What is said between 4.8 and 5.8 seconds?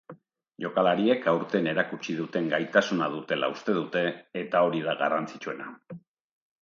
da garrantzitsuena.